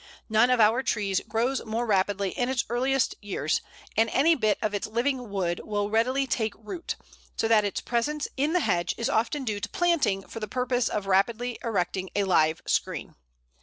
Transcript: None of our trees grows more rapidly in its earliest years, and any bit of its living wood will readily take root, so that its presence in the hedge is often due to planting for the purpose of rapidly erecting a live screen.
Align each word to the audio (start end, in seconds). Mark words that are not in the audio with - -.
None 0.29 0.49
of 0.49 0.59
our 0.59 0.81
trees 0.81 1.21
grows 1.27 1.63
more 1.63 1.85
rapidly 1.85 2.31
in 2.31 2.49
its 2.49 2.65
earliest 2.71 3.13
years, 3.21 3.61
and 3.95 4.09
any 4.09 4.33
bit 4.33 4.57
of 4.59 4.73
its 4.73 4.87
living 4.87 5.29
wood 5.29 5.61
will 5.63 5.91
readily 5.91 6.25
take 6.25 6.55
root, 6.57 6.95
so 7.37 7.47
that 7.47 7.63
its 7.65 7.81
presence 7.81 8.27
in 8.35 8.53
the 8.53 8.61
hedge 8.61 8.95
is 8.97 9.09
often 9.11 9.45
due 9.45 9.59
to 9.59 9.69
planting 9.69 10.23
for 10.25 10.39
the 10.39 10.47
purpose 10.47 10.89
of 10.89 11.05
rapidly 11.05 11.59
erecting 11.63 12.09
a 12.15 12.23
live 12.23 12.63
screen. 12.65 13.13